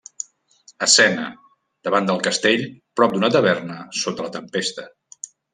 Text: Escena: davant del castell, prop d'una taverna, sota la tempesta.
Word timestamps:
Escena: 0.85 1.25
davant 1.89 2.09
del 2.11 2.23
castell, 2.29 2.65
prop 3.01 3.15
d'una 3.19 3.31
taverna, 3.39 3.79
sota 4.03 4.29
la 4.29 4.37
tempesta. 4.39 4.91